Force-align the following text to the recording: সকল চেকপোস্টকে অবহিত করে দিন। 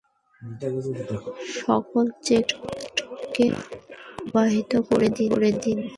সকল 1.57 2.05
চেকপোস্টকে 2.25 3.45
অবহিত 4.27 4.71
করে 4.87 5.07
দিন। 5.63 5.77